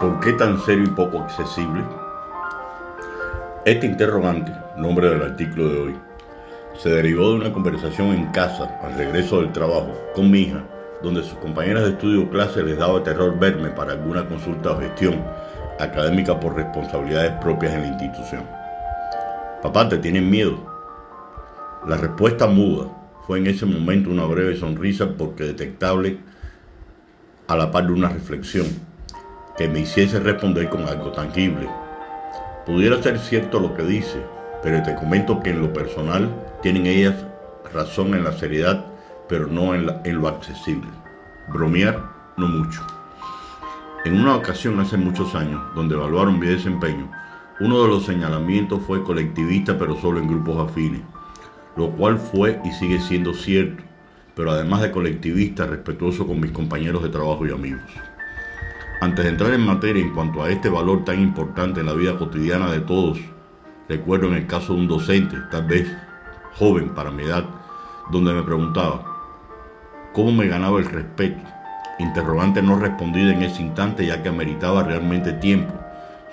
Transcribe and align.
¿Por 0.00 0.20
qué 0.20 0.32
tan 0.34 0.60
serio 0.60 0.84
y 0.84 0.90
poco 0.90 1.18
accesible? 1.18 1.82
Este 3.64 3.84
interrogante, 3.84 4.52
nombre 4.76 5.10
del 5.10 5.22
artículo 5.22 5.68
de 5.70 5.78
hoy, 5.80 5.96
se 6.78 6.88
derivó 6.88 7.30
de 7.30 7.40
una 7.40 7.52
conversación 7.52 8.12
en 8.12 8.26
casa 8.26 8.78
al 8.80 8.94
regreso 8.94 9.40
del 9.40 9.50
trabajo 9.50 9.92
con 10.14 10.30
mi 10.30 10.42
hija, 10.42 10.62
donde 11.02 11.24
sus 11.24 11.36
compañeras 11.38 11.82
de 11.82 11.90
estudio 11.90 12.22
o 12.22 12.30
clase 12.30 12.62
les 12.62 12.78
daba 12.78 13.02
terror 13.02 13.36
verme 13.40 13.70
para 13.70 13.94
alguna 13.94 14.24
consulta 14.28 14.70
o 14.70 14.78
gestión 14.78 15.20
académica 15.80 16.38
por 16.38 16.54
responsabilidades 16.54 17.32
propias 17.42 17.74
en 17.74 17.82
la 17.82 17.88
institución. 17.88 18.44
Papá, 19.64 19.88
¿te 19.88 19.98
tienen 19.98 20.30
miedo? 20.30 20.64
La 21.88 21.96
respuesta 21.96 22.46
muda 22.46 22.86
fue 23.26 23.38
en 23.38 23.48
ese 23.48 23.66
momento 23.66 24.10
una 24.10 24.26
breve 24.26 24.54
sonrisa 24.54 25.08
porque 25.18 25.42
detectable 25.42 26.20
a 27.48 27.56
la 27.56 27.72
par 27.72 27.88
de 27.88 27.92
una 27.94 28.10
reflexión 28.10 28.87
que 29.58 29.68
me 29.68 29.80
hiciese 29.80 30.20
responder 30.20 30.68
con 30.68 30.88
algo 30.88 31.10
tangible. 31.10 31.68
Pudiera 32.64 33.02
ser 33.02 33.18
cierto 33.18 33.58
lo 33.58 33.74
que 33.74 33.82
dice, 33.82 34.22
pero 34.62 34.82
te 34.84 34.94
comento 34.94 35.40
que 35.40 35.50
en 35.50 35.60
lo 35.60 35.72
personal 35.72 36.30
tienen 36.62 36.86
ellas 36.86 37.16
razón 37.74 38.14
en 38.14 38.22
la 38.22 38.32
seriedad, 38.32 38.86
pero 39.28 39.48
no 39.48 39.74
en, 39.74 39.86
lo 39.86 40.28
accesible. 40.28 40.88
Bromear, 41.52 42.00
no 42.36 42.46
mucho. 42.46 42.86
En 44.04 44.20
una 44.20 44.36
ocasión 44.36 44.78
hace 44.78 44.96
muchos 44.96 45.34
años, 45.34 45.60
donde 45.74 45.96
evaluaron 45.96 46.38
mi 46.38 46.46
desempeño, 46.46 47.10
uno 47.60 47.82
de 47.82 47.88
los 47.88 48.06
señalamientos 48.06 48.80
fue 48.86 49.02
colectivista, 49.02 49.76
pero 49.76 50.00
solo 50.00 50.20
en 50.20 50.28
grupos 50.28 50.70
afines, 50.70 51.02
lo 51.76 51.90
cual 51.90 52.18
fue 52.18 52.60
y 52.64 52.70
sigue 52.70 53.00
siendo 53.00 53.34
cierto, 53.34 53.82
pero 54.36 54.52
además 54.52 54.82
de 54.82 54.92
colectivista, 54.92 55.66
respetuoso 55.66 56.28
con 56.28 56.38
mis 56.38 56.52
compañeros 56.52 57.02
de 57.02 57.08
trabajo 57.08 57.44
y 57.44 57.50
amigos. 57.50 57.82
Antes 59.00 59.24
de 59.24 59.30
entrar 59.30 59.52
en 59.52 59.64
materia 59.64 60.02
en 60.02 60.12
cuanto 60.12 60.42
a 60.42 60.50
este 60.50 60.68
valor 60.68 61.04
tan 61.04 61.20
importante 61.20 61.78
en 61.78 61.86
la 61.86 61.92
vida 61.92 62.18
cotidiana 62.18 62.68
de 62.72 62.80
todos, 62.80 63.20
recuerdo 63.88 64.26
en 64.26 64.34
el 64.34 64.48
caso 64.48 64.74
de 64.74 64.80
un 64.80 64.88
docente, 64.88 65.36
tal 65.52 65.68
vez 65.68 65.86
joven 66.56 66.88
para 66.96 67.12
mi 67.12 67.22
edad, 67.22 67.44
donde 68.10 68.32
me 68.32 68.42
preguntaba, 68.42 69.04
¿cómo 70.12 70.32
me 70.32 70.48
ganaba 70.48 70.80
el 70.80 70.86
respeto? 70.86 71.40
Interrogante 72.00 72.60
no 72.60 72.76
respondida 72.76 73.32
en 73.32 73.42
ese 73.42 73.62
instante 73.62 74.04
ya 74.04 74.20
que 74.20 74.30
ameritaba 74.30 74.82
realmente 74.82 75.32
tiempo, 75.34 75.74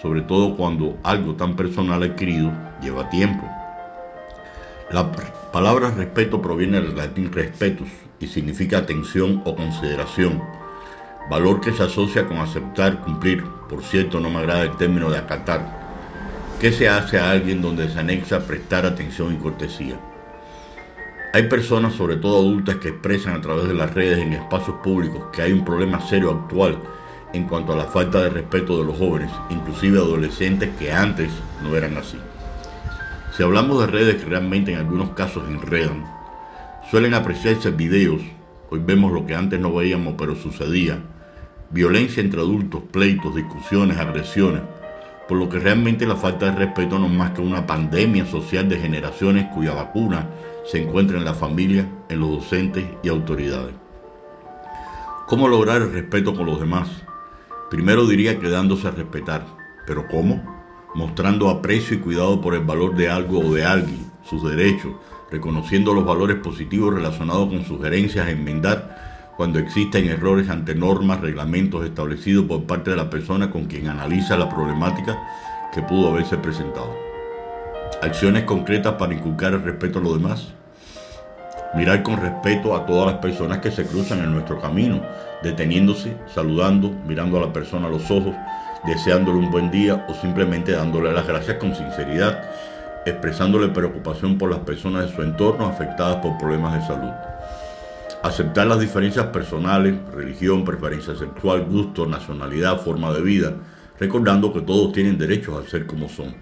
sobre 0.02 0.22
todo 0.22 0.58
cuando 0.58 0.98
algo 1.04 1.36
tan 1.36 1.56
personal 1.56 2.02
adquirido 2.02 2.52
lleva 2.82 3.10
tiempo. 3.12 3.48
La 4.90 5.12
palabra 5.54 5.92
respeto 5.92 6.42
proviene 6.42 6.82
del 6.82 6.96
latín 6.96 7.32
respetus 7.32 7.90
y 8.20 8.26
significa 8.26 8.80
atención 8.80 9.44
o 9.46 9.56
consideración 9.56 10.65
valor 11.30 11.62
que 11.62 11.74
se 11.74 11.84
asocia 11.84 12.26
con 12.28 12.38
aceptar, 12.38 13.02
cumplir. 13.02 13.44
Por 13.70 13.84
cierto, 13.84 14.20
no 14.20 14.30
me 14.30 14.40
agrada 14.40 14.64
el 14.64 14.78
término 14.78 15.10
de 15.10 15.18
acatar. 15.18 15.86
¿Qué 16.60 16.72
se 16.72 16.88
hace 16.88 17.20
a 17.20 17.32
alguien 17.32 17.62
donde 17.62 17.90
se 17.90 18.00
anexa 18.00 18.40
prestar 18.46 18.86
atención 18.86 19.34
y 19.34 19.38
cortesía? 19.38 20.00
Hay 21.34 21.50
personas, 21.50 21.94
sobre 21.94 22.16
todo 22.16 22.38
adultas, 22.38 22.78
que 22.78 22.90
expresan 22.90 23.36
a 23.36 23.42
través 23.42 23.68
de 23.68 23.74
las 23.74 23.94
redes 23.94 24.20
en 24.20 24.34
espacios 24.34 24.78
públicos 24.78 25.22
que 25.34 25.42
hay 25.42 25.52
un 25.52 25.66
problema 25.66 26.00
serio 26.00 26.32
actual 26.32 26.78
en 27.34 27.44
cuanto 27.44 27.74
a 27.74 27.76
la 27.76 27.86
falta 27.86 28.22
de 28.22 28.30
respeto 28.30 28.78
de 28.78 28.86
los 28.86 28.98
jóvenes, 28.98 29.30
inclusive 29.50 29.98
adolescentes 29.98 30.70
que 30.80 30.94
antes 30.94 31.30
no 31.62 31.76
eran 31.76 31.98
así. 31.98 32.18
Si 33.36 33.44
hablamos 33.44 33.82
de 33.82 33.88
redes 33.88 34.24
que 34.24 34.30
realmente 34.30 34.72
en 34.72 34.78
algunos 34.78 35.10
casos 35.10 35.44
enredan, 35.50 36.06
suelen 36.90 37.14
apreciarse 37.14 37.72
videos, 37.72 38.22
hoy 38.70 38.80
vemos 38.80 39.12
lo 39.12 39.26
que 39.26 39.36
antes 39.36 39.60
no 39.60 39.74
veíamos 39.74 40.16
pero 40.18 40.36
sucedía, 40.36 41.00
violencia 41.70 42.22
entre 42.22 42.40
adultos, 42.40 42.84
pleitos, 42.92 43.36
discusiones, 43.36 43.98
agresiones, 43.98 44.62
por 45.28 45.38
lo 45.38 45.50
que 45.50 45.60
realmente 45.60 46.06
la 46.06 46.16
falta 46.16 46.46
de 46.48 46.58
respeto 46.58 47.00
no 47.00 47.08
es 47.08 47.12
más 47.12 47.32
que 47.32 47.42
una 47.42 47.66
pandemia 47.66 48.26
social 48.26 48.70
de 48.70 48.78
generaciones 48.78 49.46
cuya 49.54 49.74
vacuna 49.74 50.28
se 50.66 50.82
encuentra 50.82 51.18
en 51.18 51.26
la 51.26 51.34
familia, 51.34 51.88
en 52.10 52.20
los 52.20 52.30
docentes 52.30 52.86
y 53.04 53.10
autoridades. 53.10 53.74
¿Cómo 55.28 55.48
lograr 55.48 55.82
el 55.82 55.92
respeto 55.92 56.36
con 56.36 56.46
los 56.46 56.60
demás? 56.60 56.90
Primero 57.70 58.06
diría 58.06 58.40
que 58.40 58.50
dándose 58.50 58.88
a 58.88 58.92
respetar, 58.92 59.46
pero 59.88 60.08
¿cómo? 60.08 60.44
Mostrando 60.94 61.50
aprecio 61.50 61.98
y 61.98 62.00
cuidado 62.00 62.40
por 62.40 62.54
el 62.54 62.64
valor 62.64 62.96
de 62.96 63.10
algo 63.10 63.40
o 63.40 63.54
de 63.54 63.66
alguien, 63.66 64.12
sus 64.24 64.48
derechos, 64.48 64.94
reconociendo 65.32 65.94
los 65.94 66.06
valores 66.06 66.38
positivos 66.38 66.94
relacionados 66.94 67.50
con 67.50 67.66
sugerencias 67.66 68.28
a 68.28 68.32
enmendar 68.32 69.15
cuando 69.38 69.60
existen 69.60 70.08
errores 70.08 70.50
ante 70.50 70.76
normas, 70.76 71.20
reglamentos 71.20 71.86
establecidos 71.86 72.46
por 72.46 72.64
parte 72.64 72.92
de 72.92 72.96
la 72.96 73.10
persona 73.10 73.52
con 73.52 73.66
quien 73.66 73.90
analiza 73.90 74.38
la 74.38 74.50
problemática 74.50 75.18
que 75.74 75.82
pudo 75.82 76.10
haberse 76.10 76.38
presentado. 76.38 76.96
Acciones 78.02 78.44
concretas 78.44 78.94
para 78.94 79.14
inculcar 79.14 79.54
el 79.54 79.64
respeto 79.64 80.00
a 80.00 80.02
los 80.02 80.14
demás. 80.14 80.54
Mirar 81.76 82.04
con 82.04 82.22
respeto 82.22 82.76
a 82.76 82.86
todas 82.86 83.08
las 83.08 83.22
personas 83.22 83.58
que 83.58 83.72
se 83.72 83.86
cruzan 83.86 84.20
en 84.20 84.32
nuestro 84.32 84.62
camino, 84.62 85.02
deteniéndose, 85.44 86.16
saludando, 86.34 86.92
mirando 87.06 87.38
a 87.38 87.42
la 87.42 87.52
persona 87.52 87.88
a 87.88 87.90
los 87.90 88.10
ojos, 88.10 88.34
deseándole 88.86 89.40
un 89.40 89.52
buen 89.52 89.70
día 89.70 90.06
o 90.08 90.14
simplemente 90.14 90.72
dándole 90.72 91.12
las 91.12 91.28
gracias 91.28 91.58
con 91.58 91.76
sinceridad, 91.76 92.42
expresándole 93.06 93.68
preocupación 93.68 94.38
por 94.38 94.50
las 94.50 94.60
personas 94.60 95.08
de 95.08 95.16
su 95.16 95.22
entorno 95.22 95.66
afectadas 95.66 96.18
por 96.18 96.38
problemas 96.38 96.76
de 96.76 96.88
salud. 96.88 97.35
Aceptar 98.26 98.66
las 98.66 98.80
diferencias 98.80 99.28
personales, 99.28 99.94
religión, 100.12 100.66
preferencia 100.66 101.16
sexual, 101.16 101.64
gusto, 101.66 102.08
nacionalidad, 102.08 102.82
forma 102.82 103.14
de 103.14 103.22
vida, 103.22 103.54
recordando 104.00 104.52
que 104.52 104.62
todos 104.62 104.94
tienen 104.94 105.20
derechos 105.20 105.64
a 105.64 105.70
ser 105.70 105.86
como 105.86 106.10
son. 106.10 106.34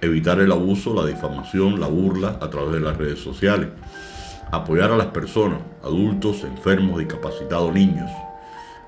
Evitar 0.00 0.40
el 0.40 0.50
abuso, 0.50 0.94
la 0.94 1.06
difamación, 1.06 1.78
la 1.78 1.88
burla 1.88 2.38
a 2.40 2.48
través 2.48 2.72
de 2.72 2.80
las 2.80 2.96
redes 2.96 3.18
sociales. 3.18 3.68
Apoyar 4.50 4.92
a 4.92 4.96
las 4.96 5.08
personas, 5.08 5.60
adultos, 5.82 6.42
enfermos, 6.42 6.98
discapacitados, 6.98 7.70
niños. 7.74 8.10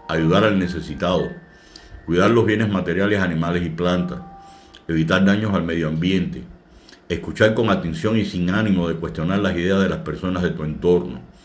Ayudar 0.08 0.44
al 0.44 0.58
necesitado. 0.58 1.28
Cuidar 2.06 2.30
los 2.30 2.46
bienes 2.46 2.70
materiales, 2.70 3.20
animales 3.20 3.62
y 3.62 3.68
plantas. 3.68 4.20
Evitar 4.88 5.22
daños 5.22 5.52
al 5.52 5.64
medio 5.64 5.88
ambiente. 5.88 6.44
Escuchar 7.10 7.52
con 7.52 7.68
atención 7.68 8.16
y 8.16 8.24
sin 8.24 8.48
ánimo 8.48 8.88
de 8.88 8.94
cuestionar 8.94 9.40
las 9.40 9.54
ideas 9.54 9.82
de 9.82 9.90
las 9.90 9.98
personas 9.98 10.42
de 10.42 10.52
tu 10.52 10.64
entorno 10.64 11.35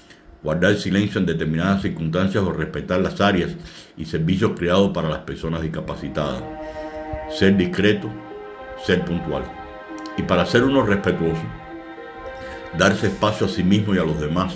guardar 0.44 0.76
silencio 0.76 1.20
en 1.20 1.28
determinadas 1.28 1.84
circunstancias 1.84 2.44
o 2.44 2.52
respetar 2.52 3.00
las 3.00 3.22
áreas 3.22 3.52
y 3.96 4.06
servicios 4.06 4.54
creados 4.58 4.92
para 4.92 5.10
las 5.10 5.20
personas 5.20 5.62
discapacitadas. 5.62 6.44
Ser 7.30 7.56
discreto, 7.58 8.10
ser 8.86 9.06
puntual. 9.06 9.44
Y 10.18 10.24
para 10.24 10.46
ser 10.46 10.64
uno 10.64 10.84
respetuoso, 10.84 11.42
darse 12.78 13.08
espacio 13.08 13.46
a 13.46 13.50
sí 13.50 13.64
mismo 13.64 13.94
y 13.94 14.00
a 14.00 14.04
los 14.04 14.20
demás, 14.20 14.56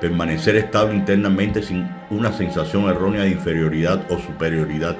permanecer 0.00 0.56
estable 0.56 0.94
internamente 0.94 1.62
sin 1.62 1.88
una 2.10 2.32
sensación 2.32 2.88
errónea 2.88 3.22
de 3.22 3.30
inferioridad 3.30 4.06
o 4.10 4.18
superioridad, 4.18 4.96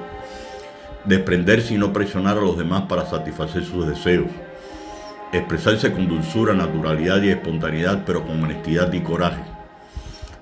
desprenderse 1.05 1.75
y 1.75 1.77
no 1.77 1.93
presionar 1.93 2.37
a 2.37 2.41
los 2.41 2.57
demás 2.57 2.83
para 2.83 3.05
satisfacer 3.05 3.63
sus 3.63 3.87
deseos, 3.87 4.27
expresarse 5.31 5.91
con 5.93 6.07
dulzura, 6.07 6.53
naturalidad 6.53 7.21
y 7.21 7.29
espontaneidad, 7.29 8.03
pero 8.05 8.25
con 8.25 8.43
honestidad 8.43 8.91
y 8.91 8.99
coraje 8.99 9.58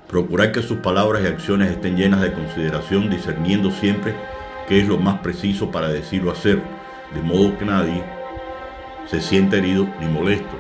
Procurar 0.08 0.54
que 0.54 0.62
sus 0.62 0.78
palabras 0.78 1.22
y 1.24 1.28
acciones 1.28 1.70
estén 1.70 1.98
llenas 1.98 2.22
de 2.22 2.32
consideración, 2.32 3.10
discerniendo 3.10 3.72
siempre 3.72 4.16
qué 4.68 4.80
es 4.80 4.88
lo 4.88 4.98
más 4.98 5.20
preciso 5.20 5.70
para 5.70 5.90
decir 5.90 6.26
o 6.26 6.32
hacer, 6.32 6.62
de 7.14 7.22
modo 7.22 7.58
que 7.58 7.66
nadie 7.66 8.04
se 9.06 9.20
sienta 9.20 9.58
herido 9.58 9.86
ni 10.00 10.08
molesto. 10.08 10.58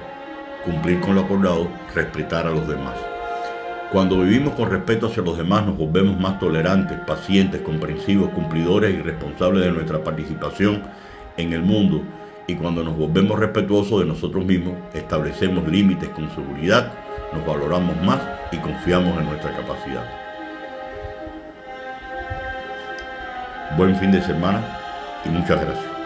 Cumplir 0.65 0.99
con 0.99 1.15
lo 1.15 1.21
acordado, 1.21 1.69
respetar 1.95 2.45
a 2.45 2.51
los 2.51 2.67
demás. 2.67 2.95
Cuando 3.89 4.19
vivimos 4.19 4.53
con 4.55 4.69
respeto 4.69 5.07
hacia 5.07 5.23
los 5.23 5.37
demás 5.37 5.65
nos 5.65 5.77
volvemos 5.77 6.19
más 6.19 6.39
tolerantes, 6.39 6.99
pacientes, 7.07 7.61
comprensivos, 7.61 8.31
cumplidores 8.31 8.93
y 8.93 9.01
responsables 9.01 9.63
de 9.63 9.71
nuestra 9.71 10.03
participación 10.03 10.83
en 11.37 11.53
el 11.53 11.61
mundo. 11.61 12.03
Y 12.47 12.55
cuando 12.55 12.83
nos 12.83 12.97
volvemos 12.97 13.37
respetuosos 13.37 13.99
de 13.99 14.05
nosotros 14.05 14.45
mismos, 14.45 14.75
establecemos 14.93 15.67
límites 15.67 16.09
con 16.09 16.29
seguridad 16.33 16.93
nos 17.33 17.45
valoramos 17.45 17.95
más 18.03 18.21
y 18.51 18.57
confiamos 18.57 19.17
en 19.17 19.25
nuestra 19.25 19.55
capacidad. 19.55 20.05
Buen 23.77 23.95
fin 23.97 24.11
de 24.11 24.21
semana 24.21 24.63
y 25.25 25.29
muchas 25.29 25.61
gracias. 25.61 25.96